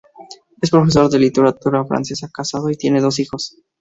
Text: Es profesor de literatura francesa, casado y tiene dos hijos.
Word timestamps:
Es 0.59 0.71
profesor 0.71 1.11
de 1.11 1.19
literatura 1.19 1.85
francesa, 1.85 2.27
casado 2.33 2.71
y 2.71 2.75
tiene 2.75 3.01
dos 3.01 3.19
hijos. 3.19 3.55